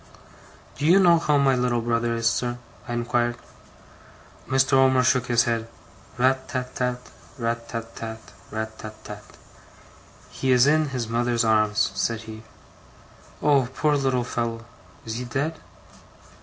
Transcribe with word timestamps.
'Do 0.79 0.85
you 0.87 0.99
know 0.99 1.19
how 1.19 1.37
my 1.37 1.53
little 1.55 1.79
brother 1.81 2.15
is, 2.15 2.27
sir?' 2.27 2.57
I 2.87 2.93
inquired. 2.93 3.37
Mr. 4.47 4.73
Omer 4.73 5.03
shook 5.03 5.27
his 5.27 5.43
head. 5.43 5.67
'RAT 6.17 6.47
tat 6.49 6.73
tat, 6.73 7.11
RAT 7.37 7.69
tat 7.69 7.95
tat, 7.95 8.33
RAT 8.49 8.79
tat 8.79 8.95
tat.' 9.03 9.37
'He 10.31 10.51
is 10.51 10.65
in 10.65 10.87
his 10.89 11.07
mother's 11.07 11.45
arms,' 11.45 11.91
said 11.93 12.21
he. 12.21 12.41
'Oh, 13.43 13.69
poor 13.75 13.95
little 13.95 14.23
fellow! 14.23 14.65
Is 15.05 15.17
he 15.17 15.25
dead? 15.25 15.59